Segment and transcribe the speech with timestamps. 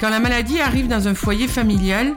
[0.00, 2.14] Quand la maladie arrive dans un foyer familial,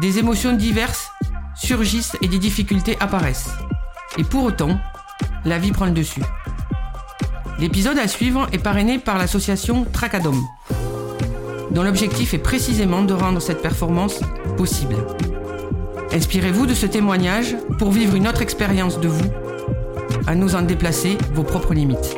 [0.00, 1.10] des émotions diverses
[1.54, 3.50] surgissent et des difficultés apparaissent.
[4.16, 4.78] Et pour autant,
[5.44, 6.22] la vie prend le dessus.
[7.58, 10.42] L'épisode à suivre est parrainé par l'association Tracadom,
[11.70, 14.20] dont l'objectif est précisément de rendre cette performance
[14.56, 14.96] possible.
[16.12, 19.30] Inspirez-vous de ce témoignage pour vivre une autre expérience de vous,
[20.26, 22.16] à nous en déplacer vos propres limites.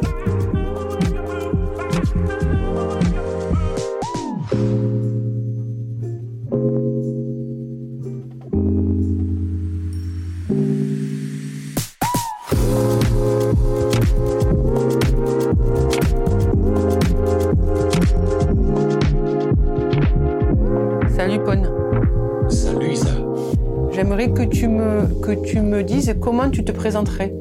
[26.14, 27.34] Comment tu te présenterais.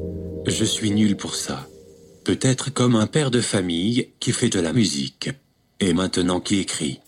[0.45, 1.67] Je suis nul pour ça.
[2.23, 5.29] Peut-être comme un père de famille qui fait de la musique.
[5.79, 6.99] Et maintenant qui écrit.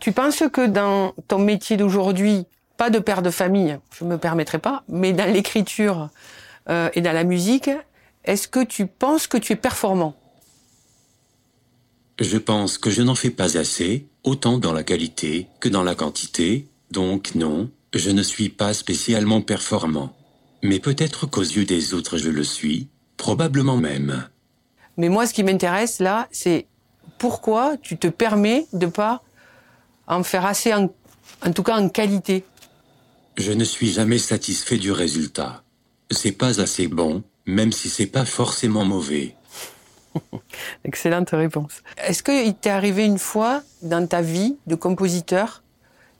[0.00, 4.58] Tu penses que dans ton métier d'aujourd'hui, pas de père de famille, je me permettrai
[4.58, 6.10] pas, mais dans l'écriture
[6.68, 7.70] euh, et dans la musique,
[8.24, 10.14] est-ce que tu penses que tu es performant?
[12.20, 15.94] Je pense que je n'en fais pas assez, autant dans la qualité que dans la
[15.94, 20.14] quantité, donc non, je ne suis pas spécialement performant.
[20.62, 24.28] Mais peut-être qu'aux yeux des autres je le suis, probablement même.
[24.96, 26.66] Mais moi, ce qui m'intéresse là, c'est
[27.18, 29.22] pourquoi tu te permets de pas
[30.06, 30.92] en faire assez, en,
[31.44, 32.44] en tout cas en qualité.
[33.36, 35.64] Je ne suis jamais satisfait du résultat.
[36.10, 39.34] C'est pas assez bon, même si c'est pas forcément mauvais.
[40.84, 41.82] Excellente réponse.
[41.96, 45.63] Est-ce qu'il t'est arrivé une fois dans ta vie de compositeur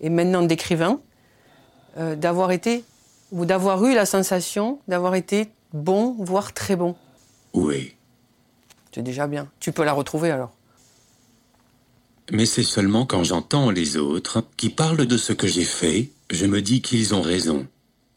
[0.04, 1.00] et maintenant d'écrivain
[1.96, 2.84] euh, d'avoir été
[3.32, 6.94] ou d'avoir eu la sensation d'avoir été bon, voire très bon
[7.54, 7.94] Oui.
[8.94, 9.48] C'est déjà bien.
[9.58, 10.52] Tu peux la retrouver alors.
[12.30, 16.46] Mais c'est seulement quand j'entends les autres qui parlent de ce que j'ai fait, je
[16.46, 17.66] me dis qu'ils ont raison.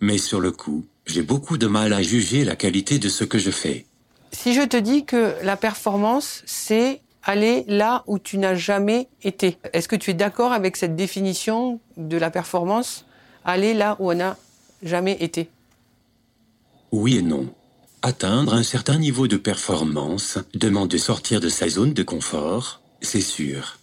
[0.02, 3.38] Mais sur le coup, j'ai beaucoup de mal à juger la qualité de ce que
[3.38, 3.86] je fais.
[4.34, 9.58] Si je te dis que la performance, c'est aller là où tu n'as jamais été,
[9.74, 13.06] est-ce que tu es d'accord avec cette définition de la performance
[13.46, 14.38] Aller là où on n'a
[14.82, 15.50] jamais été?
[16.92, 17.54] Oui et non.
[18.02, 23.22] Atteindre un certain niveau de performance demande de sortir de sa zone de confort, c'est
[23.22, 23.78] sûr.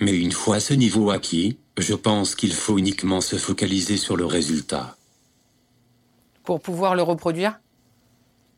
[0.00, 4.26] Mais une fois ce niveau acquis, je pense qu'il faut uniquement se focaliser sur le
[4.26, 4.96] résultat.
[6.44, 7.60] pour pouvoir le reproduire?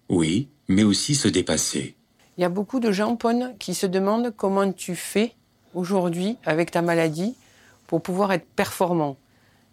[0.09, 1.95] Oui, mais aussi se dépasser.
[2.39, 5.35] Il y a beaucoup de gens, Pone, qui se demandent comment tu fais
[5.75, 7.37] aujourd'hui avec ta maladie
[7.87, 9.17] pour pouvoir être performant.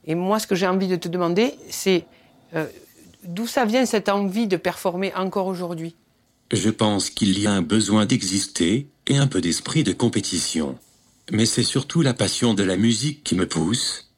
[0.06, 2.06] Et moi, ce que j'ai envie de te demander, c'est
[2.54, 2.66] euh,
[3.24, 5.96] d'où ça vient cette envie de performer encore aujourd'hui?
[6.52, 10.78] Je pense qu'il y a un besoin d'exister et un peu d'esprit de compétition.
[11.32, 14.12] Mais c'est surtout la passion de la musique qui me pousse.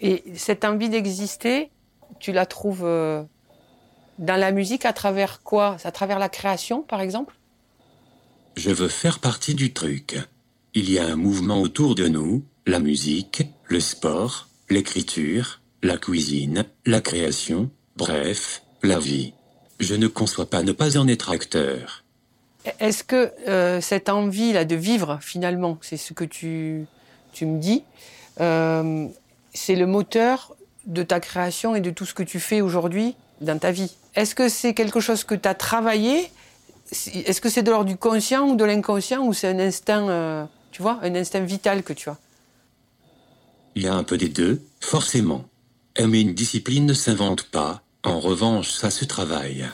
[0.00, 1.70] Et cette envie d'exister,
[2.18, 3.22] tu la trouves euh,
[4.18, 5.76] dans la musique à travers quoi?
[5.84, 7.36] À travers la création, par exemple?
[8.62, 10.18] Je veux faire partie du truc.
[10.74, 16.66] Il y a un mouvement autour de nous, la musique, le sport, l'écriture, la cuisine,
[16.84, 19.32] la création, bref, la vie.
[19.78, 22.04] Je ne conçois pas ne pas en être acteur.
[22.80, 26.84] Est-ce que euh, cette envie là de vivre finalement, c'est ce que tu,
[27.32, 27.82] tu me dis,
[28.42, 29.06] euh,
[29.54, 30.54] c'est le moteur
[30.84, 33.96] de ta création et de tout ce que tu fais aujourd'hui dans ta vie?
[34.16, 36.30] Est-ce que c'est quelque chose que tu as travaillé
[36.90, 40.44] Est-ce que c'est de l'ordre du conscient ou de l'inconscient ou c'est un instinct, euh,
[40.72, 42.18] tu vois, un instinct vital que tu as?
[43.76, 45.44] Il y a un peu des deux, forcément.
[45.96, 49.66] Aimer une discipline ne s'invente pas, en revanche ça se travaille.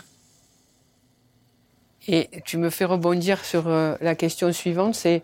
[2.08, 5.22] Et tu me fais rebondir sur euh, la question suivante, c'est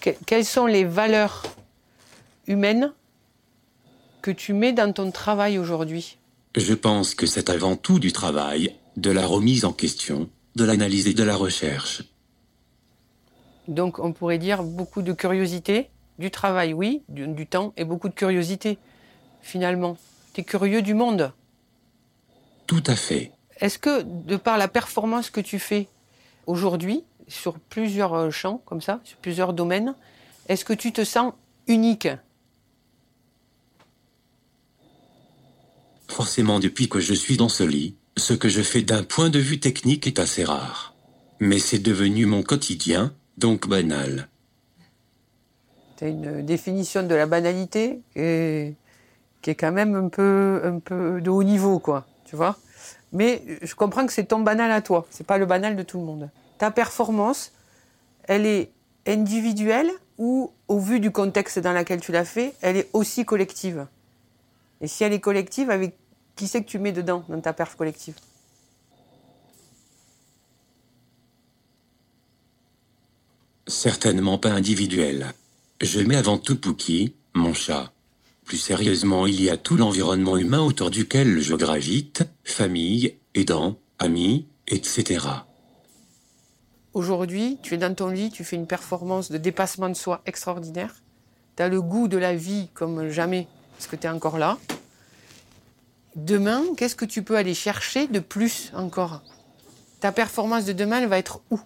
[0.00, 1.42] que- quelles sont les valeurs
[2.46, 2.92] humaines
[4.22, 6.16] que tu mets dans ton travail aujourd'hui?
[6.56, 11.06] Je pense que c'est avant tout du travail, de la remise en question, de l'analyse
[11.06, 12.02] et de la recherche.
[13.68, 18.08] Donc on pourrait dire beaucoup de curiosité, du travail oui, du, du temps et beaucoup
[18.08, 18.78] de curiosité
[19.42, 19.96] finalement.
[20.32, 21.32] Tu es curieux du monde.
[22.66, 23.32] Tout à fait.
[23.60, 25.86] Est-ce que, de par la performance que tu fais
[26.46, 29.94] aujourd'hui, sur plusieurs euh, champs, comme ça, sur plusieurs domaines,
[30.48, 31.32] est-ce que tu te sens
[31.66, 32.08] unique?
[36.08, 39.38] Forcément, depuis que je suis dans ce lit, ce que je fais d'un point de
[39.38, 40.94] vue technique est assez rare.
[41.40, 44.28] Mais c'est devenu mon quotidien, donc banal.
[45.96, 51.20] Tu as une définition de la banalité qui est, quand même un peu, un peu
[51.20, 52.06] de haut niveau, quoi.
[52.24, 52.56] Tu vois
[53.12, 55.98] Mais je comprends que c'est ton banal à toi, c'est pas le banal de tout
[55.98, 56.30] le monde.
[56.58, 57.52] Ta performance,
[58.24, 58.70] elle est
[59.06, 63.86] individuelle ou, au vu du contexte dans lequel tu l'as fait, elle est aussi collective?
[64.80, 65.96] Et si elle est collective, avec
[66.36, 68.16] qui c'est que tu mets dedans, dans ta perf collective?
[73.66, 75.32] Certainement pas individuelle.
[75.80, 77.92] Je mets avant tout Pookie, mon chat.
[78.44, 84.46] Plus sérieusement, il y a tout l'environnement humain autour duquel je gravite, famille, aidants, amis,
[84.68, 85.26] etc.
[86.92, 90.94] Aujourd'hui, tu es dans ton lit, tu fais une performance de dépassement de soi extraordinaire.
[91.56, 94.58] Tu as le goût de la vie comme jamais, parce que tu es encore là.
[96.16, 99.22] Demain, qu'est-ce que tu peux aller chercher de plus encore?
[100.00, 101.58] Ta performance de demain, elle va être où?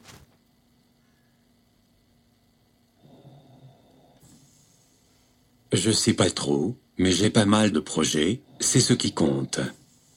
[5.73, 9.61] Je sais pas trop, mais j'ai pas mal de projets, c'est ce qui compte.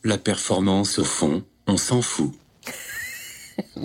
[0.06, 2.32] La performance, au fond, on s'en fout.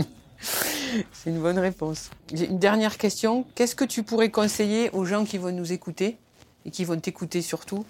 [1.13, 2.11] c'est une bonne réponse.
[2.33, 3.45] Une dernière question.
[3.57, 6.19] Qu'est-ce que tu pourrais conseiller aux gens qui vont nous écouter,
[6.67, 7.85] et qui vont t'écouter surtout,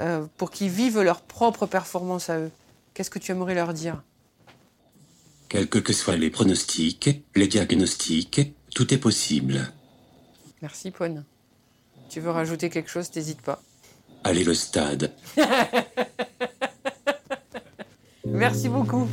[0.00, 2.50] euh, pour qu'ils vivent leur propre performance à eux
[2.94, 4.02] Qu'est-ce que tu aimerais leur dire?
[5.48, 9.72] Quels que soient les pronostics, les diagnostics, tout est possible.
[10.62, 11.24] Merci, Pone.
[12.08, 13.62] Tu veux rajouter quelque chose, t'hésites pas.
[14.24, 15.12] Allez le stade.
[18.26, 19.08] Merci beaucoup.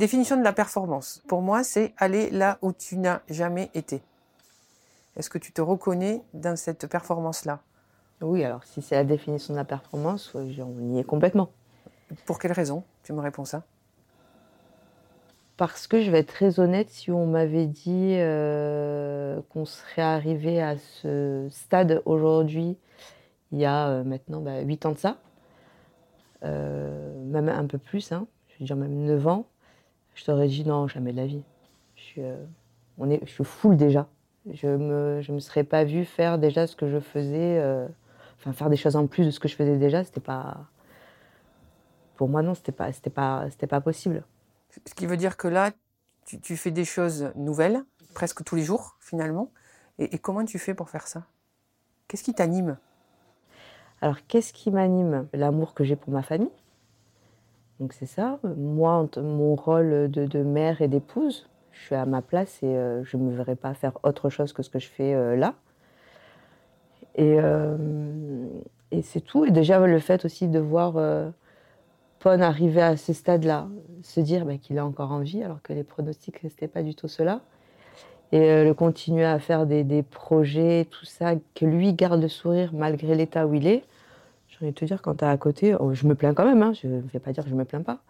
[0.00, 4.02] Définition de la performance, pour moi, c'est aller là où tu n'as jamais été.
[5.16, 7.60] Est-ce que tu te reconnais dans cette performance-là?
[8.22, 11.50] Oui, alors si c'est la définition de la performance, on y est complètement.
[12.24, 12.82] Pour quelle raison?
[13.02, 13.62] Tu me réponds ça
[15.58, 20.62] Parce que je vais être très honnête, si on m'avait dit euh, qu'on serait arrivé
[20.62, 22.78] à ce stade aujourd'hui,
[23.52, 25.18] il y a euh, maintenant bah, 8 ans de ça,
[26.42, 29.46] euh, même un peu plus, hein, je veux dire même 9 ans,
[30.20, 31.42] je t'aurais dit non, jamais de la vie.
[31.96, 32.22] Je suis,
[32.98, 34.06] on est, je suis full déjà.
[34.50, 37.62] Je ne me, je me serais pas vue faire déjà ce que je faisais,
[38.38, 40.68] enfin faire des choses en plus de ce que je faisais déjà, c'était pas
[42.20, 44.24] pour moi, non, c'était pas, c'était pas, c'était pas possible.
[44.84, 45.70] Ce qui veut dire que là,
[46.26, 47.82] tu, fais des choses nouvelles,
[48.12, 49.50] presque tous les jours, finalement.
[49.98, 51.24] Et, comment tu fais pour faire ça?
[52.08, 52.76] Qu'est-ce qui t'anime?
[54.02, 55.28] Alors, qu'est-ce qui m'anime?
[55.32, 56.50] L'amour que j'ai pour ma famille.
[57.80, 58.38] Donc, c'est ça.
[58.58, 63.16] Moi, mon rôle de, mère et d'épouse, je suis à ma place et euh, je
[63.16, 65.54] ne me verrai pas faire autre chose que ce que je fais euh, là.
[67.14, 68.46] Et, euh,
[68.90, 69.46] et c'est tout.
[69.46, 70.94] Et déjà, le fait aussi de voir
[72.18, 73.66] Pon arriver à ce stade-là,
[74.02, 76.94] se dire bah, qu'il est encore en vie, alors que les pronostics n'étaient pas du
[76.94, 77.40] tout cela.
[78.32, 83.14] Et le continuer à faire des, projets, tout ça, que lui garde le sourire malgré
[83.14, 83.84] l'état où il est.
[84.60, 86.44] J'ai envie de te dire, quand tu es à côté, oh, je me plains quand
[86.44, 88.00] même, hein, je ne vais pas dire que je me plains pas.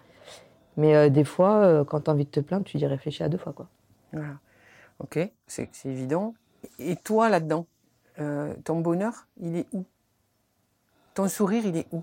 [0.76, 3.23] Mais euh, des fois, euh, quand tu as envie de te plaindre, tu y réfléchis
[3.23, 3.52] à deux fois.
[3.52, 3.69] Quoi.
[4.12, 4.35] Voilà.
[4.99, 6.35] Ok, c'est évident.
[6.80, 7.66] Et toi, là-dedans,
[8.64, 9.85] ton bonheur, il est où?
[11.14, 12.02] Ton sourire, il est où?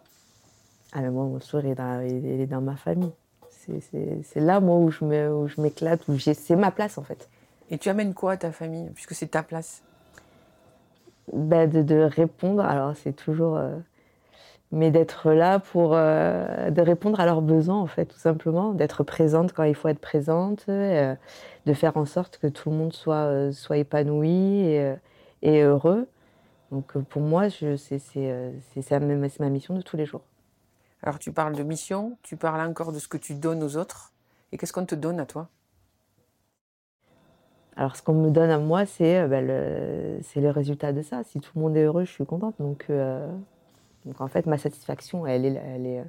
[0.94, 1.75] Ah, moi, mon sourire,
[2.06, 3.12] il est dans, ma famille.
[3.50, 7.30] C'est là, moi, où je m'éclate, où c'est ma place, en fait.
[7.70, 9.84] Et tu amènes quoi à ta famille, puisque c'est ta place?
[11.34, 13.60] Ben, de, répondre, alors c'est toujours...
[14.74, 15.92] Euh, mais d'être là pour...
[15.94, 18.74] Euh, de répondre à leurs besoins, en fait, tout simplement.
[18.74, 20.66] D'être présente quand il faut être présente.
[20.70, 21.16] Euh,
[21.66, 24.96] de faire en sorte que tout le monde soit, soit épanoui et,
[25.42, 26.08] et heureux.
[26.72, 28.00] Donc pour moi, c'est
[29.40, 30.22] ma mission de tous les jours.
[31.04, 34.14] Alors tu parles de mission, tu parles encore de ce que tu donnes aux autres.
[34.52, 35.50] Et qu'est-ce qu'on te donne à toi?
[37.76, 41.24] Alors ce qu'on me donne à moi, c'est euh, bah, le, le, résultat de ça.
[41.24, 42.56] Si tout le monde est heureux, je suis contente.
[42.60, 43.30] Donc, euh,
[44.06, 46.04] donc en fait, ma satisfaction, elle est, elle est,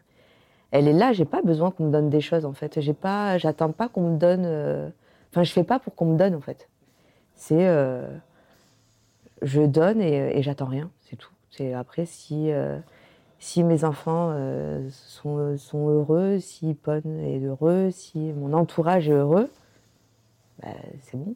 [0.71, 1.13] elle est là.
[1.13, 2.81] J'ai pas besoin qu'on me donne des choses en fait.
[2.81, 4.45] J'ai pas, j'attends pas qu'on me donne.
[4.45, 4.89] Euh,
[5.31, 6.69] enfin, je fais pas pour qu'on me donne en fait.
[7.35, 7.67] C'est
[9.43, 11.33] je donne et, et j'attends rien, c'est tout.
[11.51, 12.51] C'est après si
[13.39, 19.13] si mes enfants euh, sont, sont, heureux, si Pon est heureux, si mon entourage est
[19.13, 19.49] heureux,
[20.61, 20.69] bah,
[21.03, 21.35] c'est bon.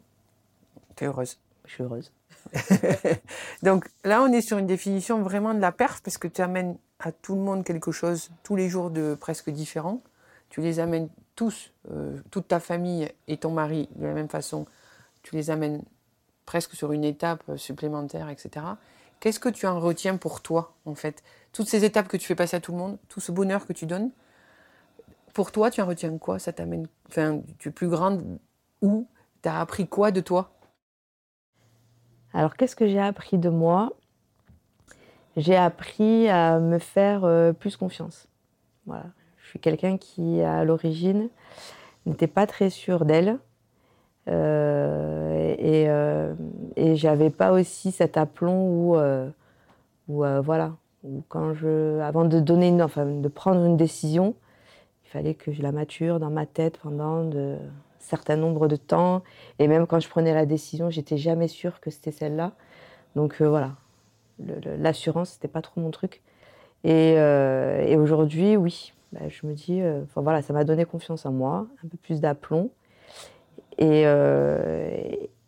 [0.95, 2.11] T'es heureuse je suis heureuse.
[3.63, 6.77] Donc là, on est sur une définition vraiment de la perf parce que tu amènes
[6.99, 10.01] à tout le monde quelque chose tous les jours de presque différent.
[10.49, 14.65] Tu les amènes tous, euh, toute ta famille et ton mari de la même façon.
[15.23, 15.81] Tu les amènes
[16.45, 18.65] presque sur une étape supplémentaire, etc.
[19.19, 21.23] Qu'est-ce que tu en retiens pour toi, en fait?
[21.53, 23.73] Toutes ces étapes que tu fais passer à tout le monde, tout ce bonheur que
[23.73, 24.11] tu donnes,
[25.33, 26.39] pour toi, tu en retiens quoi?
[26.39, 26.87] Ça t'amène.
[27.09, 28.23] Enfin, tu es plus grande
[28.81, 29.07] où
[29.41, 30.51] Tu as appris quoi de toi?
[32.33, 33.93] Alors, qu'est-ce que j'ai appris de moi?
[35.37, 38.27] J'ai appris à me faire euh, plus confiance.
[38.87, 41.29] Je suis quelqu'un qui, à l'origine,
[42.05, 43.39] n'était pas très sûre d'elle.
[44.29, 46.33] Euh, et, euh,
[46.75, 49.29] et j'avais pas aussi cet aplomb où, euh,
[50.07, 50.73] voilà,
[51.03, 54.35] où quand je, avant de donner, une, enfin, de prendre une décision,
[55.13, 57.57] fallait que je la mature dans ma tête pendant de,
[58.13, 59.23] certain nombre de temps.
[59.57, 62.51] Et même quand je prenais la décision, j'étais jamais sûre que c'était celle-là.
[63.15, 63.71] Donc euh, voilà,
[64.77, 66.21] l'assurance, c'était pas trop mon truc.
[66.83, 71.25] Et, euh, et aujourd'hui, oui, bah, je me dis, euh, voilà, ça m'a donné confiance
[71.25, 72.69] en moi, un peu plus d'aplomb
[73.79, 74.03] et,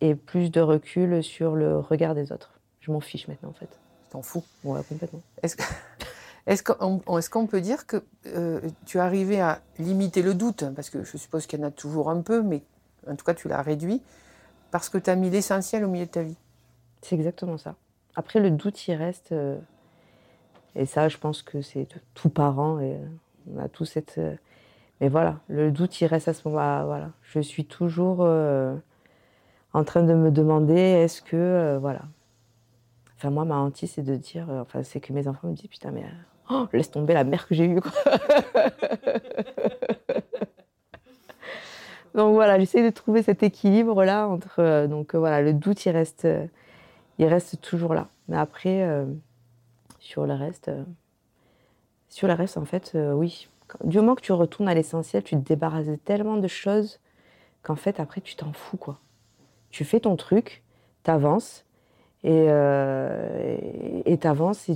[0.00, 2.58] et plus de recul sur le regard des autres.
[2.80, 3.78] Je m'en fiche maintenant en fait.
[4.10, 5.22] T'en fous Ouais, complètement.
[5.42, 5.62] Est-ce que...
[6.46, 10.64] Est-ce qu'on peut dire que euh, tu es arrivé à limiter le doute?
[10.76, 12.62] Parce que je suppose qu'il y en a toujours un peu, mais
[13.10, 14.00] en tout cas tu l'as réduit,
[14.70, 16.36] parce que tu as mis l'essentiel au milieu de ta vie.
[17.02, 17.74] C'est exactement ça.
[18.14, 19.32] Après, le doute, il reste.
[19.32, 19.58] Euh,
[20.76, 23.06] et ça, je pense que c'est tout parent, et euh,
[23.52, 24.20] on a tous cette.
[25.00, 26.84] mais voilà, le doute, il reste à ce moment-là.
[26.84, 27.10] Voilà.
[27.22, 31.76] Je suis toujours en train de me demander est-ce que.
[31.80, 32.02] voilà.
[33.16, 34.46] Enfin, moi, ma hantise, c'est de dire.
[34.50, 36.04] enfin, c'est que mes enfants me disent putain, mais
[36.50, 37.80] oh, laisse tomber la mère que j'ai eue.
[42.14, 45.84] donc voilà, j'essaie de trouver cet équilibre là entre euh, donc euh, voilà le doute
[45.84, 46.46] il reste euh,
[47.18, 48.08] il reste toujours là.
[48.28, 48.88] Mais après
[50.00, 50.70] sur le reste
[52.08, 53.48] sur le reste en fait oui
[53.84, 57.00] du moment que tu retournes à l'essentiel, tu te débarrasses tellement de choses
[57.62, 58.98] qu'en fait après tu t'en fous quoi.
[59.70, 60.62] Tu fais ton truc,
[61.02, 61.65] t'avances
[62.26, 63.56] et euh,
[64.04, 64.18] et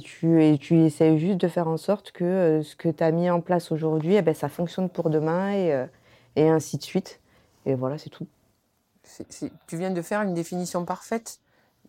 [0.01, 3.11] tu, et tu essaies juste de faire en sorte que euh, ce que tu as
[3.11, 5.87] mis en place aujourd'hui, eh ben, ça fonctionne pour demain et, euh,
[6.37, 7.19] et ainsi de suite.
[7.67, 8.29] Et voilà, c'est tout.
[9.67, 11.41] tu viens de faire une définition parfaite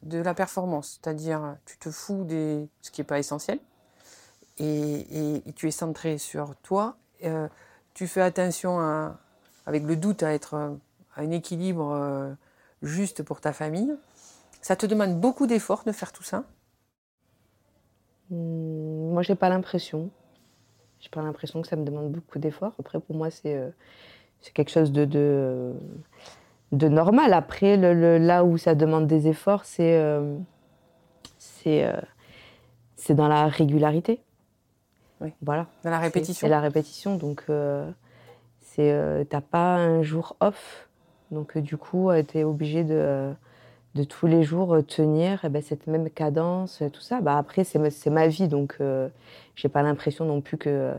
[0.02, 3.60] de la performance, c'est-à-dire tu te fous de ce qui n'est pas essentiel
[4.58, 6.98] et, tu es centré sur toi.
[7.24, 7.48] Euh,
[7.94, 8.80] tu fais attention
[9.68, 12.36] avec le doute à être à un équilibre
[12.82, 13.96] juste pour ta famille.
[14.62, 16.44] Ça te demande beaucoup d'efforts de faire tout ça
[18.30, 20.12] hmm, Moi, j'ai pas l'impression.
[21.00, 22.74] J'ai pas l'impression que ça me demande beaucoup d'efforts.
[22.80, 23.70] Après, pour moi, c'est euh,
[24.54, 25.74] quelque chose de, de,
[26.72, 27.34] de, normal.
[27.34, 30.38] Après, le, là où ça demande des efforts, c'est euh,
[31.66, 32.02] euh,
[32.96, 34.22] c'est dans la régularité.
[35.22, 35.34] Oui.
[35.42, 35.66] Voilà.
[35.84, 36.46] Dans la répétition.
[36.46, 37.16] C'est la répétition.
[37.18, 37.46] Donc,
[38.60, 40.88] c'est t'as pas un jour off.
[41.32, 43.34] Donc, du coup, tu es obligé de
[43.96, 47.22] de tous les jours euh, tenir eh ben, cette même cadence, euh, tout ça.
[47.22, 49.10] Bah, après, c'est ma vie, donc euh,
[49.56, 50.94] j'ai pas l'impression non plus que,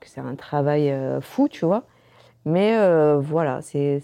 [0.00, 1.84] que c'est un travail fou, tu vois.
[2.44, 2.76] Mais
[3.20, 4.02] voilà, c'est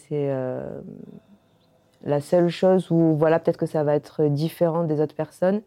[2.02, 5.60] la seule chose où, voilà, peut-être que ça va être différent des autres personnes,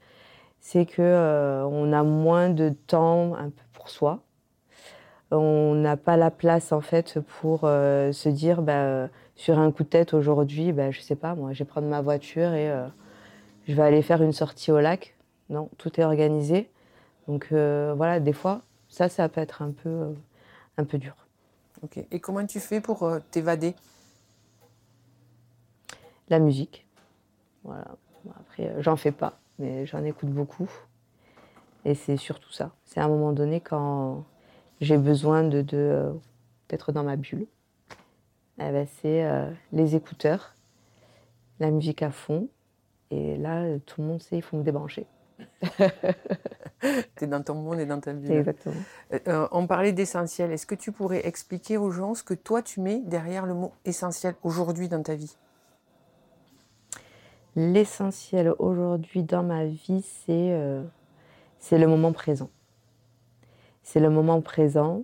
[0.60, 4.22] c'est que on a moins de temps un peu pour soi.
[5.30, 9.90] On n'a pas la place, en fait, pour se dire, bah, sur un coup de
[9.90, 12.88] tête aujourd'hui, ben, je sais pas, moi, je vais prendre ma voiture et euh,
[13.68, 15.16] je vais aller faire une sortie au lac.
[15.50, 16.70] Non, tout est organisé.
[17.28, 20.14] Donc euh, voilà, des fois, ça, ça peut être un peu, euh,
[20.78, 21.16] un peu dur.
[21.82, 22.00] Ok.
[22.12, 23.76] Et comment tu fais pour t'évader?
[26.30, 26.86] La musique.
[27.64, 27.96] Voilà.
[28.40, 30.70] Après, j'en fais pas, mais j'en écoute beaucoup.
[31.84, 32.72] Et c'est surtout ça.
[32.86, 34.24] C'est à un moment donné quand
[34.80, 35.62] j'ai besoin de,
[36.70, 37.46] d'être dans ma bulle.
[38.60, 40.56] Eh ben, c'est euh, les écouteurs,
[41.60, 42.50] la musique à fond.
[43.10, 45.06] Et là, tout le monde sait, il faut me débrancher.
[45.62, 48.32] tu es dans ton monde et dans ta vie.
[48.32, 48.76] Exactement.
[49.14, 50.52] Euh, euh, on parlait d'essentiel.
[50.52, 53.74] Est-ce que tu pourrais expliquer aux gens ce que toi tu mets derrière le mot
[53.86, 55.36] essentiel aujourd'hui dans ta vie?
[57.56, 60.60] L'essentiel aujourd'hui dans ma vie, c'est
[61.60, 62.50] c'est le moment présent.
[63.84, 65.04] C'est le moment présent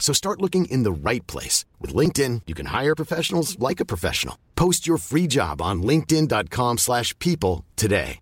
[0.00, 1.66] So start looking in the right place.
[1.82, 4.36] With LinkedIn, you can hire professionals like a professional.
[4.54, 8.20] Post your free job on linkedin.com/people slash people today.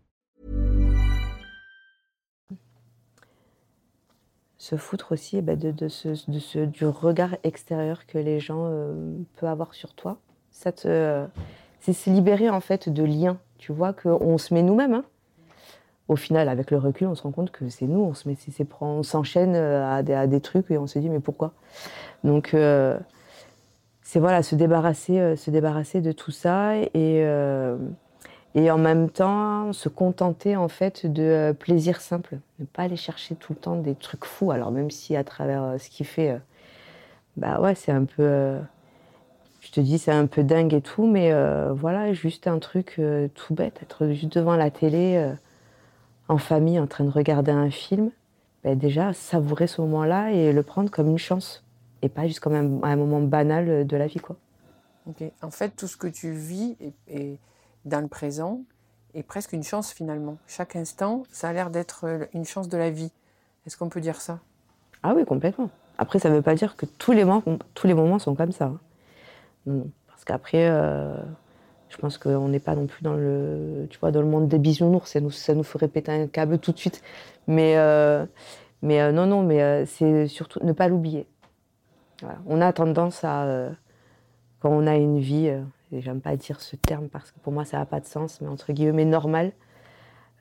[4.59, 8.41] Se foutre aussi eh ben, de, de ce- de ce- du regard extérieur que les
[8.41, 8.95] gens euh,
[9.37, 10.19] peuvent avoir sur toi.
[10.51, 11.27] Ça te,
[11.81, 13.39] c'est se libérer en fait de liens.
[13.59, 14.95] Tu vois qu'on se met nous-mêmes.
[14.95, 15.05] hein.
[16.09, 18.01] Au final, avec le recul, on se rend compte que c'est nous.
[18.01, 18.37] On se met,
[18.81, 21.53] on s'enchaîne euh, à des, trucs et on se dit mais pourquoi?
[22.23, 22.97] Donc euh,
[24.03, 27.27] c'est voilà, se débarrasser, euh, se débarrasser de tout ça et
[28.55, 33.35] et en même temps se contenter en fait de plaisirs simples, ne pas aller chercher
[33.35, 34.51] tout le temps des trucs fous.
[34.51, 36.41] Alors même si à travers ce qu'il fait,
[37.37, 38.57] bah ouais, c'est un peu,
[39.61, 41.35] je te dis c'est un peu dingue et tout, mais
[41.75, 42.99] voilà, juste un truc
[43.35, 45.35] tout bête, être juste devant la télé
[46.29, 48.11] en famille en train de regarder un film,
[48.65, 51.65] bah, déjà savourer ce moment-là et le prendre comme une chance
[52.03, 54.37] et pas juste comme un, un moment banal de la vie quoi.
[55.43, 57.39] En fait, tout ce que tu vis est, est
[57.85, 58.63] dans le présent
[59.15, 60.37] est presque une chance finalement.
[60.47, 63.13] Chaque instant, ça a l'air d'être euh, une chance de la vie.
[63.67, 64.41] Est-ce qu'on peut dire ça?
[65.03, 65.71] Ah oui, complètement.
[65.99, 67.43] Après, ça ne veut pas dire que tous les, moments,
[67.75, 68.67] tous les moments sont comme ça.
[68.67, 68.81] hein.
[69.65, 69.91] Non, non.
[70.09, 71.17] Parce qu'après, euh,
[71.97, 74.59] je pense qu'on n'est pas non plus dans le, tu vois, dans le monde des
[74.59, 75.11] bisounours.
[75.11, 77.03] Ça nous, ça nous ferait péter un câble tout de suite.
[77.47, 78.27] Mais, euh,
[78.83, 81.27] mais euh, non, non, mais euh, c'est surtout ne pas l'oublier.
[82.47, 83.71] On a tendance à,
[84.61, 85.49] quand on a une vie,
[85.93, 88.41] et j'aime pas dire ce terme parce que pour moi ça n'a pas de sens,
[88.41, 89.53] mais entre guillemets normal,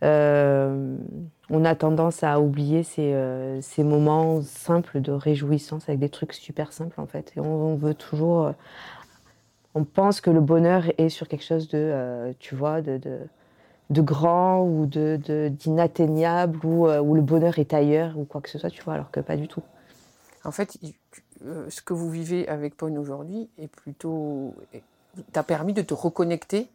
[0.01, 6.99] on a tendance à oublier ces, moments simples de réjouissance avec des trucs super simples
[7.01, 7.33] en fait.
[7.35, 8.53] Et on veut toujours.
[9.75, 13.19] On pense que le bonheur est sur quelque chose de, euh, tu vois, de, de,
[13.89, 18.41] de grand ou de, de- d'inatteignable ou euh, où le bonheur est ailleurs ou quoi
[18.41, 19.61] que ce soit, tu vois, alors que pas du tout.
[20.45, 20.77] En fait,
[21.45, 24.55] euh, ce que vous vivez avec Paul aujourd'hui est plutôt
[25.31, 26.67] t'a permis de te reconnecter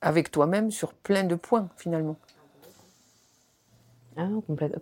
[0.00, 2.16] avec toi-même sur plein de points finalement.
[4.16, 4.28] Ah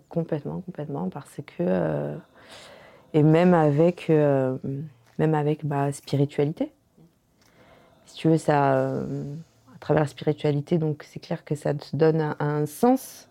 [0.09, 2.15] complètement, complètement, parce que euh,
[3.13, 4.57] et même avec euh,
[5.17, 6.71] même avec bah, spiritualité.
[8.05, 9.23] Si tu veux, ça euh,
[9.75, 13.29] à travers la spiritualité, donc c'est clair que ça te donne un, sens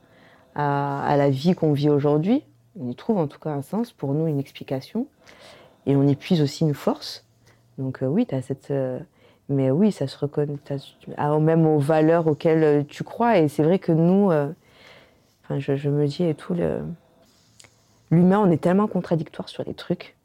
[0.54, 2.42] à, la vie qu'on vit aujourd'hui.
[2.78, 5.06] On y trouve en tout cas un sens pour nous, une explication,
[5.86, 7.24] et on y puise aussi une force.
[7.78, 8.98] Donc euh, oui, tu as cette euh,
[9.48, 10.56] mais oui, ça se reconnaît
[11.16, 13.38] ah, même aux valeurs auxquelles tu crois.
[13.38, 14.32] Et c'est vrai que nous,
[15.48, 16.56] Enfin, je, je me dis et tout,
[18.10, 20.15] l'humain, on est tellement contradictoire sur les trucs.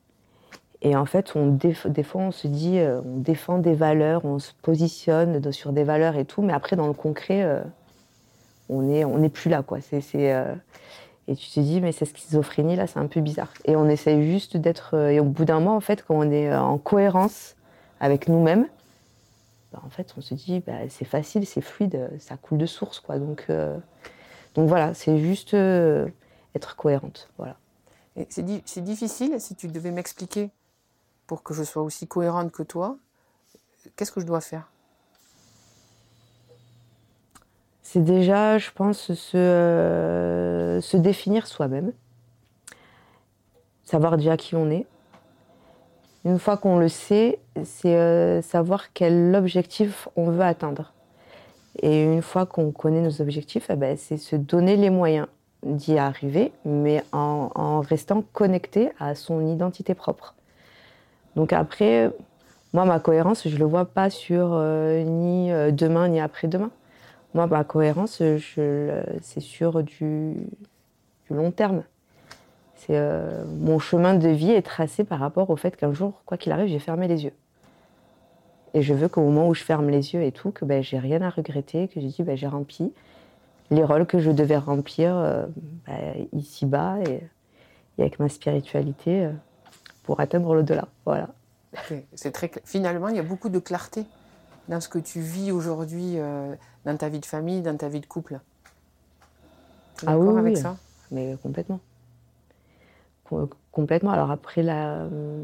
[0.83, 4.51] Et en fait, des fois, on se dit, euh, on défend des valeurs, on se
[4.63, 7.61] positionne sur des valeurs et tout, mais après, dans le concret, euh,
[8.69, 9.77] on n'est plus là, quoi.
[9.93, 10.55] Euh,
[11.27, 13.53] Et tu te dis, mais cette schizophrénie, là, c'est un peu bizarre.
[13.65, 14.95] Et on essaye juste d'être.
[14.95, 17.55] euh, Et au bout d'un moment, en fait, quand on est en cohérence
[17.99, 18.67] avec nous-mêmes,
[19.71, 22.99] bah, en fait, on se dit, bah, c'est facile, c'est fluide, ça coule de source,
[22.99, 23.19] quoi.
[23.19, 23.45] Donc.
[24.55, 27.29] donc voilà, c'est juste être cohérente.
[27.37, 27.55] Voilà.
[28.29, 30.49] C'est difficile si tu devais m'expliquer
[31.31, 32.97] pour que je sois aussi cohérente que toi.
[33.95, 34.69] Qu'est-ce que je dois faire?
[37.81, 41.93] C'est déjà, je pense, se, euh, se définir soi-même,
[43.85, 44.85] savoir déjà qui on est.
[46.25, 50.91] Une fois qu'on le sait, c'est euh, savoir quel objectif on veut atteindre.
[51.81, 55.27] Et une fois qu'on connaît nos objectifs, eh ben, c'est se donner les moyens
[55.63, 60.35] d'y arriver, mais en restant connecté à son identité propre.
[61.35, 62.11] Donc après,
[62.73, 66.71] moi, ma cohérence, je ne le vois pas sur euh, ni euh, demain ni après-demain.
[67.33, 70.35] Moi, ma cohérence, c'est sur du,
[71.29, 71.83] long terme.
[72.75, 76.37] C'est euh, mon chemin de vie est tracé par rapport au fait qu'un jour, quoi
[76.37, 77.33] qu'il arrive, j'ai fermé les yeux.
[78.73, 80.97] Et je veux qu'au moment où je ferme les yeux et tout, que ben, j'ai
[80.97, 82.93] rien à regretter, que j'ai dit ben, j'ai rempli
[83.69, 85.13] les rôles que je devais remplir
[85.87, 87.21] ben, ici-bas et,
[87.97, 89.29] avec ma spiritualité
[90.03, 90.87] pour atteindre l'au-delà.
[91.05, 91.29] Voilà.
[92.13, 94.05] C'est très Finalement, il y a beaucoup de clarté
[94.67, 96.53] dans ce que tu vis aujourd'hui, euh,
[96.85, 98.39] dans ta vie de famille, dans ta vie de couple.
[100.05, 100.61] Ah oui, avec oui.
[100.61, 100.77] ça?
[101.11, 101.79] Mais complètement.
[103.23, 104.11] Com- complètement.
[104.11, 105.03] Alors après, la...
[105.03, 105.43] euh,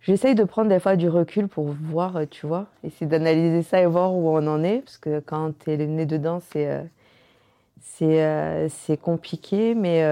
[0.00, 3.80] j'essaye de prendre des fois du recul pour voir, euh, tu vois, essayer d'analyser ça
[3.80, 4.80] et voir où on en est.
[4.80, 6.82] Parce que quand tu es nez dedans, c'est euh,
[7.80, 8.68] c'est euh,
[9.00, 9.74] compliqué.
[9.74, 10.02] Mais,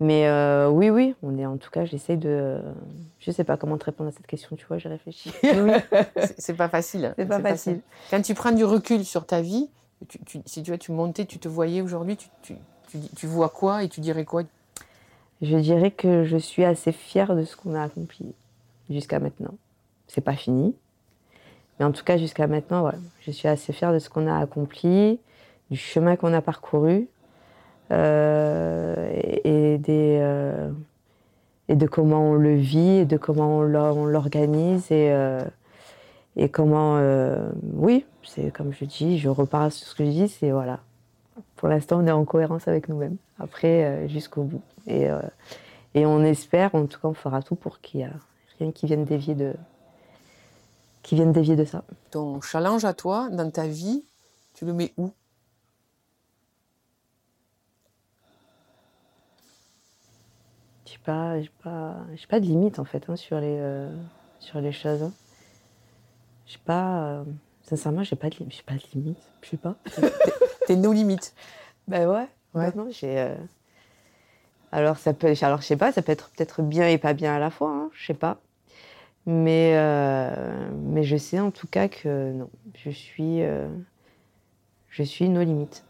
[0.00, 2.60] Mais euh, oui, oui, on est en tout cas, j'essaie de.
[3.20, 5.32] Je sais pas comment te répondre à cette question, tu vois, j'ai réfléchi.
[6.38, 7.14] c'est pas facile.
[7.16, 7.80] C'est pas facile.
[8.10, 9.68] Quand tu prends du recul sur ta vie,
[10.46, 12.54] si tu vois, tu montais, tu te voyais aujourd'hui, tu,
[13.16, 14.42] tu, vois quoi et tu dirais quoi?
[15.42, 18.34] Je dirais que je suis assez fière de ce qu'on a accompli
[18.90, 19.54] jusqu'à maintenant.
[20.06, 20.74] C'est pas fini,
[21.78, 24.38] mais en tout cas jusqu'à maintenant, voilà, je suis assez fière de ce qu'on a
[24.38, 25.18] accompli,
[25.70, 27.08] du chemin qu'on a parcouru.
[27.90, 28.94] Euh,
[29.88, 30.70] euh,
[31.68, 33.62] et de comment on le vit, et de comment on
[34.04, 35.42] l'organise et, euh,
[36.52, 36.98] comment,
[37.74, 40.80] oui, c'est comme je dis, je repars sur ce que je dis, c'est voilà.
[41.56, 43.16] Pour l'instant, on est en cohérence avec nous-mêmes.
[43.38, 44.62] Après, jusqu'au bout.
[44.86, 45.08] Et,
[45.94, 48.10] et on espère, en tout cas, on fera tout pour qu'il n'y ait
[48.58, 49.54] rien qui vienne dévier de,
[51.02, 51.84] qui vienne dévier de ça.
[52.10, 54.04] Ton challenge à toi, dans ta vie,
[54.54, 55.12] tu le mets où?
[60.98, 63.90] Pas, j'ai pas, j'ai pas de limite en fait hein, sur les, euh,
[64.38, 65.02] sur les choses.
[65.02, 65.12] Hein.
[66.46, 67.24] J'ai pas, euh,
[67.62, 69.18] sincèrement, j'ai pas de, j'ai pas de limite.
[69.42, 69.76] Je sais pas.
[70.66, 71.34] T'es nos limites.
[71.88, 72.28] Ben ouais.
[72.54, 72.72] ouais.
[72.90, 73.18] j'ai.
[73.18, 73.36] Euh,
[74.72, 77.34] alors ça peut, alors je sais pas, ça peut être peut-être bien et pas bien
[77.34, 77.70] à la fois.
[77.70, 78.38] Hein, je sais pas.
[79.26, 79.74] Mais
[80.72, 83.40] mais je sais en tout cas que non, je suis,
[84.90, 85.84] je suis nos limites.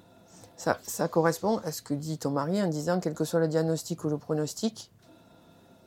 [0.57, 3.49] Ça, ça, correspond à ce que dit ton mari en disant, quel que soit le
[3.49, 4.93] diagnostic ou le pronostic,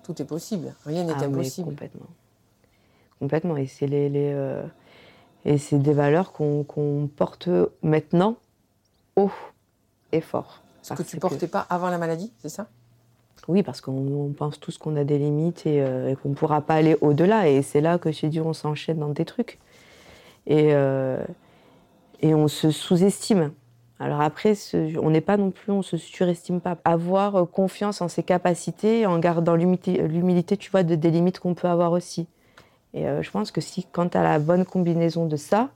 [0.08, 0.74] tout est possible.
[0.86, 1.68] Rien n'est ah impossible.
[1.68, 2.08] complètement.
[3.20, 3.58] Complètement.
[3.58, 4.64] Et c'est les, euh,
[5.44, 7.50] et c'est des valeurs qu'on porte
[7.84, 8.38] maintenant
[9.18, 9.32] haut
[10.14, 10.64] et fort.
[10.82, 12.68] Ce que tu ne portais pas avant la maladie, c'est ça?
[13.50, 16.76] Oui, parce qu'on pense tous qu'on a des limites et, euh, qu'on ne pourra pas
[16.76, 17.50] aller au-delà.
[17.50, 19.60] Et c'est là que j'ai dit on s'enchaîne dans des trucs.
[20.46, 21.22] Et, euh,
[22.22, 23.52] et on se sous-estime.
[24.00, 24.54] Alors après,
[25.02, 26.78] on n'est pas non plus, on se surestime pas.
[26.86, 31.56] Avoir euh, confiance en ses capacités, en gardant l'humilité, tu vois, de, des limites qu'on
[31.56, 32.28] peut avoir aussi.
[32.94, 35.70] Et euh, je pense que si, quand tu as la bonne combinaison de ça,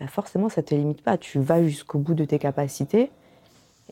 [0.00, 1.18] bah forcément, ça te limite pas.
[1.18, 3.10] Tu vas jusqu'au bout de tes capacités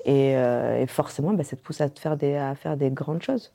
[0.04, 3.52] et, euh, forcément, bah, ça te pousse à, faire des, grandes choses.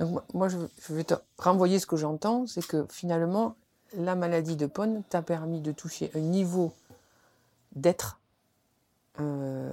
[0.00, 0.58] Donc, moi, je,
[0.92, 3.56] vais te renvoyer ce que j'entends, c'est que finalement,
[3.96, 6.72] la maladie de Pone t'a permis de toucher un niveau
[7.74, 8.20] d'être
[9.20, 9.72] euh,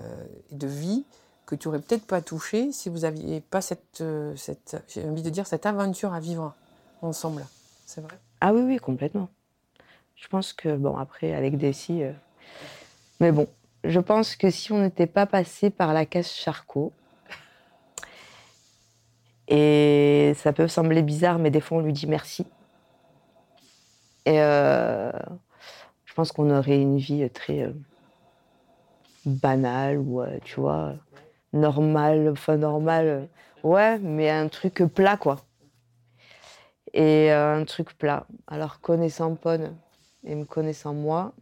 [0.51, 1.05] de vie
[1.45, 5.21] que tu aurais peut-être pas touché si vous aviez pas cette, euh, cette j'ai envie
[5.21, 6.55] de dire, cette aventure à vivre
[7.01, 7.45] ensemble.
[7.85, 8.17] C'est vrai?
[8.39, 9.29] Ah oui, oui, complètement.
[10.15, 12.13] Je pense que, bon, après, avec Dessy, euh,
[13.19, 13.47] mais bon,
[13.83, 16.93] je pense que si on n'était pas passé par la case Charcot,
[19.49, 22.47] et ça peut sembler bizarre, mais des fois on lui dit merci.
[24.25, 27.69] Et je pense qu'on aurait une vie très
[29.25, 30.95] banal ou, euh, tu vois,
[31.53, 33.07] normal, enfin normal.
[33.07, 33.25] Euh,
[33.63, 35.37] ouais, mais un truc plat, quoi.
[36.93, 38.27] Et euh, un truc plat.
[38.47, 39.75] Alors, connaissant Pone
[40.23, 41.33] et me connaissant moi,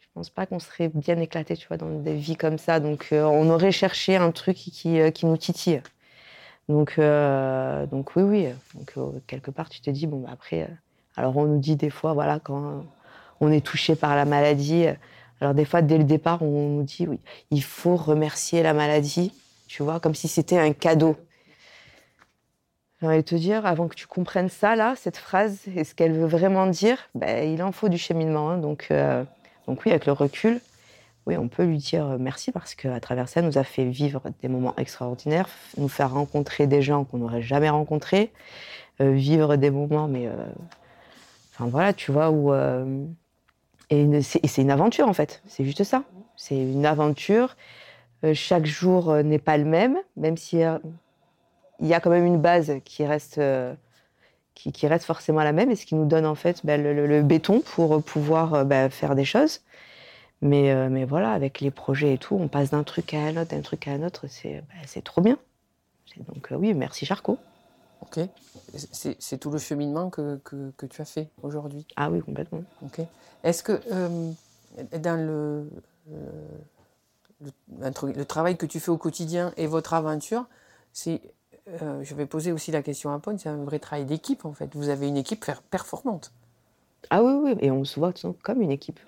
[0.00, 2.80] je pense pas qu'on serait bien éclaté, tu vois, dans des vies comme ça.
[2.80, 5.80] Donc, on aurait cherché un truc qui, qui nous titille.
[6.68, 8.48] Donc, donc oui, oui.
[8.74, 8.94] Donc,
[9.26, 10.68] quelque part, tu te dis, bon, bah, après,
[11.14, 12.84] alors on nous dit des fois, voilà, quand
[13.40, 14.86] on est touché par la maladie,
[15.40, 17.20] alors des fois, dès le départ, on nous dit, oui,
[17.50, 19.32] il faut remercier la maladie,
[19.68, 21.16] tu vois, comme si c'était un cadeau.
[23.00, 26.12] J'ai envie te dire, avant que tu comprennes ça, là, cette phrase, et ce qu'elle
[26.12, 28.50] veut vraiment dire, ben, il en faut du cheminement.
[28.50, 28.58] Hein.
[28.58, 29.22] donc, euh,
[29.68, 30.60] donc oui, avec le recul,
[31.26, 34.48] oui, on peut lui dire merci parce qu'à travers ça, nous a fait vivre des
[34.48, 38.32] moments extraordinaires, nous faire rencontrer des gens qu'on n'aurait jamais rencontrés,
[39.00, 40.26] euh, vivre des moments, mais...
[40.26, 40.32] Euh,
[41.52, 42.52] enfin voilà, tu vois, où
[43.90, 46.04] et c'est une aventure en fait, c'est juste ça.
[46.36, 47.56] C'est une aventure.
[48.24, 52.26] Euh, chaque jour euh, n'est pas le même, même s'il y, y, a quand même
[52.26, 53.74] une base qui reste, euh,
[54.54, 57.60] qui, reste forcément la même et ce qui nous donne en fait ben, le, béton
[57.60, 59.60] pour pouvoir ben, faire des choses.
[60.40, 63.50] Mais, mais voilà, avec les projets et tout, on passe d'un truc à un autre,
[63.50, 65.36] d'un truc à un autre, c'est ben, trop bien.
[66.28, 67.38] Donc oui, merci Charcot.
[68.02, 68.20] Ok.
[68.92, 72.62] C'est tout le cheminement que, que, tu as fait aujourd'hui Ah oui, complètement.
[72.82, 73.00] Ok.
[73.44, 74.30] Est-ce que euh,
[74.98, 75.68] dans le,
[77.80, 80.46] le, travail que tu fais au quotidien et votre aventure,
[80.92, 81.20] c'est,
[81.82, 84.52] euh, je vais poser aussi la question à Paul, c'est un vrai travail d'équipe en
[84.52, 84.74] fait.
[84.74, 86.32] Vous avez une équipe performante.
[87.10, 89.00] Ah oui, oui, et on se voit comme une équipe.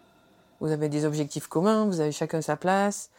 [0.60, 3.10] Vous avez des objectifs communs, vous avez chacun sa place,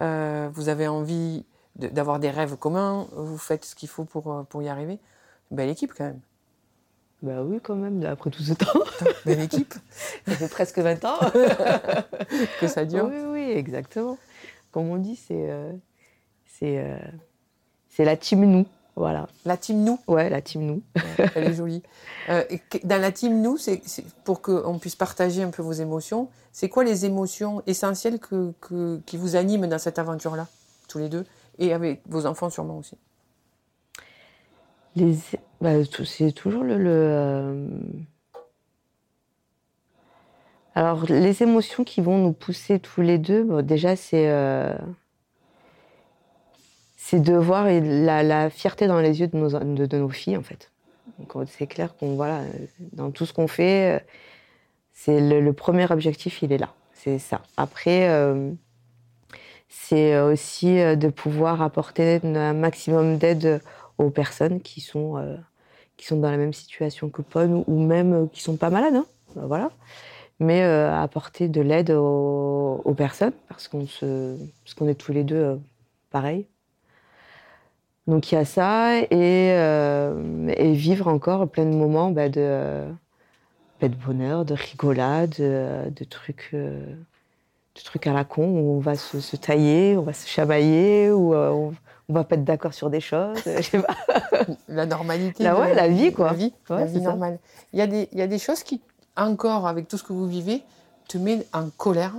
[0.00, 1.44] euh, vous avez envie
[1.76, 4.98] d'avoir des rêves communs, vous faites ce qu'il faut pour, pour y arriver.
[5.50, 6.20] Belle équipe quand même.
[7.22, 8.80] Bah oui, quand même, après tout ce temps.
[9.26, 9.74] Belle équipe.
[10.26, 11.18] ça fait presque 20 ans
[12.60, 13.06] que ça dure.
[13.06, 14.16] Oui, oui, exactement.
[14.72, 15.72] Comme on dit, c'est euh,
[16.46, 16.96] c'est euh,
[17.90, 18.64] C'est la team nous,
[18.96, 19.26] voilà.
[19.44, 20.82] La team nous Ouais, la team nous.
[20.96, 21.82] Ouais, Elle est jolie.
[22.28, 22.44] Euh,
[22.84, 26.28] dans la team nous, c'est c'est pour qu'on puisse partager un peu vos émotions.
[26.52, 30.46] C'est quoi les émotions essentielles que, que- qui vous animent dans cette aventure-là,
[30.86, 31.24] tous les deux,
[31.58, 32.96] et avec vos enfants sûrement aussi?
[34.96, 35.16] Les,
[35.60, 35.70] bah,
[36.04, 36.76] c'est toujours le.
[36.78, 37.68] euh,
[40.74, 44.28] Alors, les émotions qui vont nous pousser tous les deux, déjà, c'est.
[44.30, 44.74] euh,
[46.96, 50.70] C'est de voir la, fierté dans les yeux de nos, de, nos filles, en fait.
[51.46, 52.42] C'est clair qu'on, voilà,
[52.92, 54.04] dans tout ce qu'on fait, euh,
[54.92, 56.72] c'est le, premier objectif, il est là.
[56.94, 57.42] C'est ça.
[57.56, 58.08] Après,
[59.68, 63.62] c'est aussi de pouvoir apporter un maximum d'aide
[64.00, 65.36] aux personnes qui sont, euh,
[65.96, 68.94] qui sont dans la même situation que Paul ou, même euh, qui sont pas malades.
[68.94, 69.06] hein.
[69.36, 69.70] Ben voilà.
[70.40, 73.86] Mais euh, apporter de l'aide aux, personnes parce qu'on
[74.76, 75.60] qu'on est tous les deux
[76.10, 76.46] pareils.
[78.06, 82.86] Donc il y a ça et, vivre encore plein de moments bah, de,
[83.80, 86.50] bah, de bonheur, de rigolade, de, trucs.
[86.52, 86.96] de
[87.84, 91.72] trucs à la con où on va se, tailler, on va se chamailler, on,
[92.10, 93.38] on va pas être d'accord sur des choses.
[93.46, 93.96] je sais pas.
[94.68, 95.44] La normalité.
[95.44, 96.28] La- ouais, la vie, quoi.
[96.30, 97.38] La vie, Ouais, la vie normale.
[97.72, 98.80] Il y, a des, il y a des choses qui,
[99.16, 100.62] encore, avec tout ce que vous vivez,
[101.08, 102.14] te mettent en colère.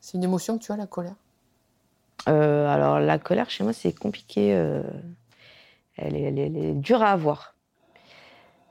[0.00, 1.14] C'est une émotion que tu as, la colère?
[2.28, 4.52] Euh, alors la colère chez moi c'est compliqué.
[4.54, 4.82] euh,
[5.96, 7.54] elle, est, elle est- elle est dure à avoir.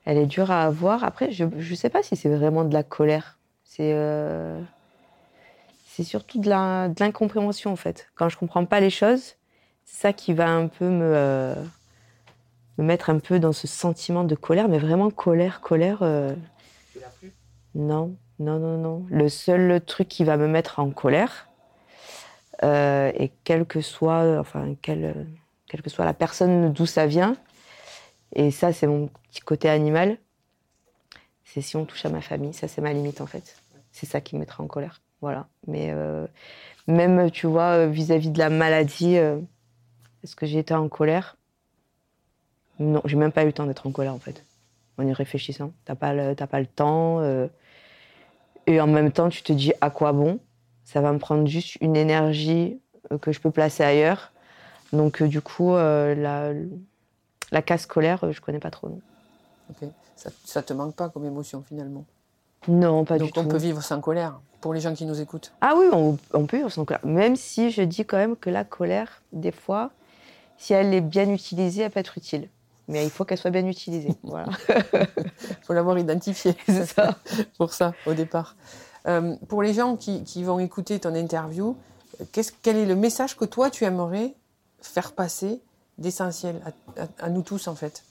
[0.05, 1.03] Elle est dure à avoir.
[1.03, 3.39] Après je ne sais pas si c'est vraiment de la colère.
[3.63, 4.61] C'est euh,
[5.87, 8.07] c'est surtout de l'incompréhension en fait.
[8.15, 9.35] Quand je comprends pas les choses,
[9.87, 11.55] c'est ça qui va un peu me euh,
[12.77, 15.99] me mettre un peu dans ce sentiment de colère, mais vraiment colère, colère.
[16.01, 16.35] euh,
[17.73, 19.05] Non, non, non, non.
[19.09, 21.47] Le seul truc qui va me mettre en colère,
[22.63, 25.25] euh, et quelle que soit, enfin, quelle,
[25.67, 27.35] quelle que soit la personne d'où ça vient,
[28.35, 30.17] et ça, c'est mon petit côté animal,
[31.45, 33.55] c'est si on touche à ma famille, ça, c'est ma limite, en fait.
[33.91, 35.01] C'est ça qui me mettra en colère.
[35.21, 35.47] Voilà.
[35.65, 36.27] Mais euh,
[36.87, 39.39] même, tu vois, vis-à-vis de la maladie, euh,
[40.27, 41.37] est-ce que j'ai été en colère?
[42.79, 44.43] Non, j'ai même pas eu le temps d'être en colère, en fait.
[44.97, 45.71] En y réfléchissant.
[45.85, 47.21] T'as pas le, t'as pas le temps.
[47.21, 47.47] euh,
[48.65, 50.39] et en même temps, tu te dis à quoi bon?
[50.83, 52.77] Ça va me prendre juste une énergie
[53.13, 54.33] euh, que je peux placer ailleurs.
[54.91, 56.51] Donc, euh, du coup, euh, la,
[57.51, 58.89] la casse euh, je connais pas trop.
[58.89, 58.99] Non.
[60.17, 62.03] Ça, ça te manque pas comme émotion, finalement?
[62.67, 63.49] Non pas Donc du on tout.
[63.49, 65.53] peut vivre sans colère, pour les gens qui nous écoutent?
[65.61, 67.05] Ah oui, on, on peut vivre sans colère.
[67.05, 69.91] Même si je dis quand même que la colère, des fois,
[70.57, 72.49] si elle est bien utilisée, elle peut être utile.
[72.87, 74.15] Mais il faut qu'elle soit bien utilisée.
[74.23, 74.47] Voilà.
[74.69, 76.55] Il faut l'avoir identifié.
[76.65, 77.19] C'est ça.
[77.57, 78.55] pour ça, au départ.
[79.07, 81.75] Euh, pour les gens qui, qui vont écouter ton interview,
[82.21, 84.33] euh, qu'est-ce- quel est le message que toi, tu aimerais
[84.81, 85.61] faire passer
[85.97, 86.61] d'essentiel
[86.97, 88.03] à, à- à nous tous, en fait?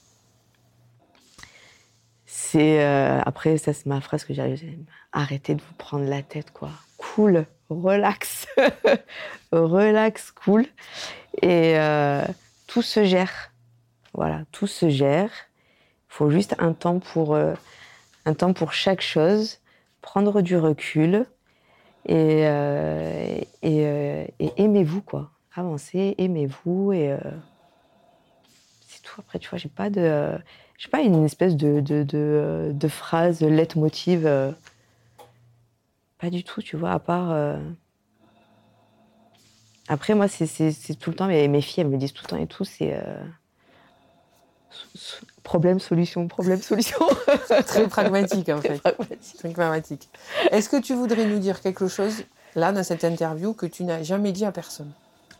[2.25, 4.77] C'est euh, après ça c'est ma phrase que j'ai
[5.13, 6.69] arrêtez de vous prendre la tête quoi.
[6.97, 8.47] Cool, relax,
[9.51, 10.65] relax, cool
[11.41, 12.23] et euh,
[12.67, 13.51] tout se gère.
[14.13, 15.29] Voilà, tout se gère.
[16.09, 17.53] Il faut juste un temps pour euh,
[18.25, 19.59] un temps pour chaque chose,
[20.01, 21.25] prendre du recul
[22.05, 25.31] et euh, et, aimez-vous quoi.
[25.55, 27.15] Avancez, aimez-vous et
[28.87, 29.19] c'est tout.
[29.19, 30.37] Après tu vois j'ai pas de
[30.77, 34.27] sais pas, une espèce de, de, de, de phrase leitmotiv.
[36.19, 37.31] Pas du tout, tu vois, à part.
[37.31, 37.57] euh,
[39.87, 40.45] Après, moi, c'est
[40.99, 42.93] tout le temps, mais mes filles, elles me disent tout le temps et tout, c'est.
[42.93, 43.23] euh,
[45.43, 46.99] Problème, solution, problème, solution.
[47.65, 48.79] Très pragmatique, en fait.
[48.79, 49.37] Pragmatique.
[49.37, 50.09] Très pragmatique.
[50.51, 52.23] Est-ce que tu voudrais nous dire quelque chose,
[52.55, 54.91] là, dans cette interview, que tu n'as jamais dit à personne?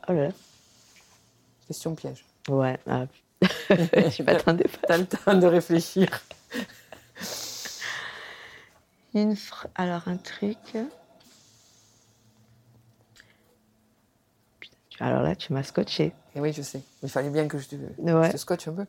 [0.08, 0.32] Oh là là.
[1.68, 2.26] Question piège.
[2.50, 3.06] Ouais, ah,
[3.70, 4.88] je m'attendais pas.
[4.88, 6.08] Tu as le temps de réfléchir.
[9.13, 9.36] Une
[9.76, 10.78] Alors, un truc.
[15.00, 16.13] Alors là, tu m'as scotché.
[16.36, 16.82] Et oui, je sais.
[17.04, 18.28] Il fallait bien que je te, Ouais.
[18.28, 18.86] je te scotche un peu.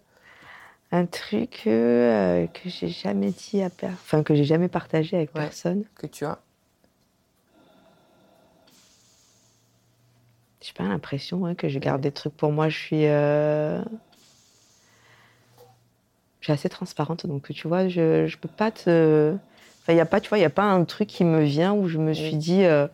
[0.90, 5.34] Un truc euh, que j'ai jamais dit à personne, enfin que j'ai jamais partagé avec
[5.34, 5.42] Ouais.
[5.42, 5.84] personne.
[5.96, 6.38] Que tu as.
[10.62, 12.68] J'ai pas l'impression hein, que je garde des trucs pour moi.
[12.70, 13.82] Je suis, euh,
[16.40, 19.36] je suis assez transparente, donc tu vois, je, je peux pas te,
[19.88, 21.42] enfin il y a pas, tu vois, il y a pas un truc qui me
[21.44, 22.86] vient où je me suis dit, euh,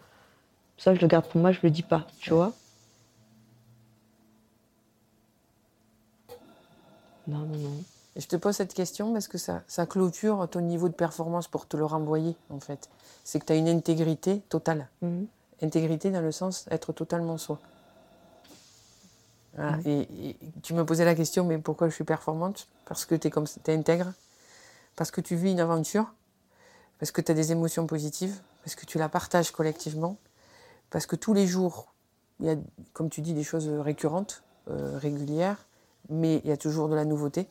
[0.79, 2.53] ça je le garde pour moi, je le dis pas, tu vois.
[7.27, 7.83] Non non non.
[8.15, 11.67] Je te pose cette question parce que ça, ça clôture ton niveau de performance pour
[11.67, 12.89] te le renvoyer, en fait.
[13.25, 14.87] C'est que tu as une intégrité totale.
[15.03, 15.27] Mhm.
[15.63, 17.59] Intégrité dans le sens être totalement soi.
[19.55, 19.79] Voilà.
[19.85, 22.69] Et, et tu me posais la question, mais pourquoi je suis performante?
[22.85, 24.13] Parce que tu es, comme, es intègre,
[24.95, 26.13] parce que tu vis une aventure,
[27.05, 30.17] parce que tu as des émotions positives, parce que tu la partages collectivement,
[30.89, 31.93] parce que tous les jours,
[32.41, 32.57] il y a,
[32.95, 35.67] comme tu dis, des choses récurrentes, euh, régulières,
[36.09, 37.47] mais il y a toujours de la nouveauté.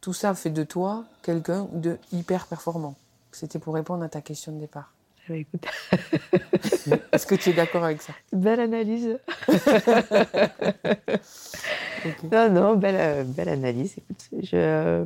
[0.00, 2.96] Tout ça fait de toi quelqu'un de hyper performant.
[3.30, 4.92] C'était pour répondre à ta question de départ.
[5.16, 5.64] Ah bah, écoute.
[7.12, 8.14] Est-ce que tu es d'accord avec ça?
[8.32, 9.16] Belle analyse.
[12.32, 13.94] Non, non, belle, euh, belle analyse.
[13.96, 15.04] Écoute, je.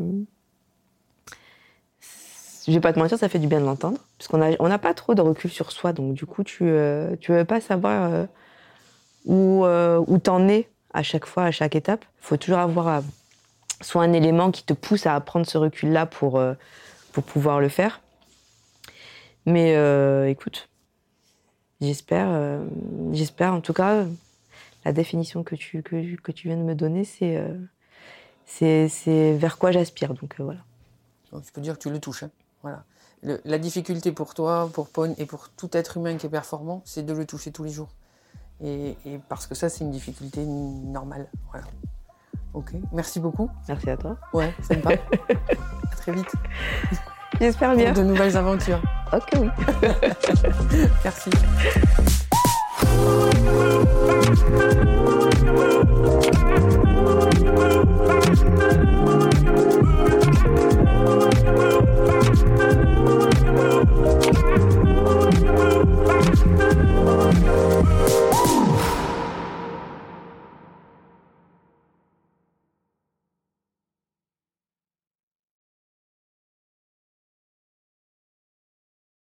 [2.67, 3.99] Je vais pas te mentir, ça fait du bien de l'entendre.
[4.19, 5.93] Parce qu'on n'a on n'a pas trop de recul sur soi.
[5.93, 8.27] Donc, du coup, tu ne tu veux pas savoir euh,
[9.25, 12.05] où, euh, où t'en es à chaque fois, à chaque étape.
[12.23, 13.01] Il faut toujours avoir euh,
[13.83, 16.55] soit un élément qui te pousse à prendre ce recul-là pour, euh,
[17.13, 18.01] pour pouvoir le faire.
[19.45, 20.69] Mais euh, écoute,
[21.81, 22.65] j'espère, euh,
[23.13, 24.05] j'espère en tout cas,
[24.85, 27.55] la définition que tu, que, que tu viens de me donner, c'est euh,
[28.47, 30.15] c'est vers quoi j'aspire.
[30.15, 30.61] Donc euh, voilà.
[31.45, 32.25] Tu peux dire que tu le touches.
[32.25, 32.31] hein.
[32.67, 32.83] Voilà.
[33.23, 36.83] Le- la difficulté pour toi, pour Pone et pour tout être humain qui est performant,
[36.85, 37.91] c'est de le toucher tous les jours.
[38.61, 41.29] Et, et parce que ça, c'est une difficulté normale.
[41.53, 41.67] Voilà.
[42.55, 42.73] Ok.
[42.93, 43.49] Merci beaucoup.
[43.69, 44.17] Merci à toi.
[44.33, 44.91] Ouais, sympa.
[45.93, 46.33] à très vite.
[47.41, 47.93] J'espère Pour bien.
[47.93, 48.83] de nouvelles aventures.
[49.13, 49.49] Ok, oui.
[51.05, 51.31] Merci.